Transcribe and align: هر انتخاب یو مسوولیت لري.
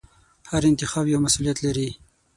هر 0.51 0.63
انتخاب 0.71 1.05
یو 1.07 1.19
مسوولیت 1.25 1.57
لري. 1.65 1.89